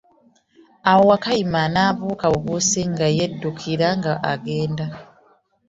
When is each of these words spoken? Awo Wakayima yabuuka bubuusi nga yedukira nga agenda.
Awo 0.89 1.01
Wakayima 1.09 1.61
yabuuka 1.75 2.25
bubuusi 2.33 2.81
nga 2.91 3.07
yedukira 3.17 3.87
nga 3.97 4.13
agenda. 4.31 4.85